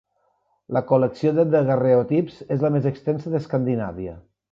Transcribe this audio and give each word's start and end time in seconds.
La 0.77 0.81
col·lecció 0.91 1.33
de 1.39 1.45
daguerreotips 1.55 2.39
és 2.57 2.65
la 2.67 2.73
més 2.77 2.89
extensa 2.93 3.35
d'Escandinàvia. 3.35 4.17